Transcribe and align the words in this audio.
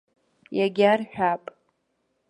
Иагьа 0.57 0.91
рҳәап! 0.99 1.43